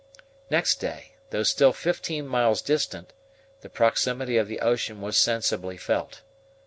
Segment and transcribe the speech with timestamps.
[0.49, 3.13] Next day, though still fifteen miles distant,
[3.59, 6.23] the proximity of the ocean was sensibly felt.